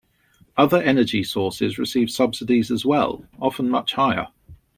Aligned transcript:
Other 0.57 0.81
energy 0.81 1.23
sources 1.23 1.77
receive 1.77 2.09
subsidies 2.09 2.71
as 2.71 2.83
well, 2.83 3.23
often 3.39 3.69
much 3.69 3.93
higher. 3.93 4.29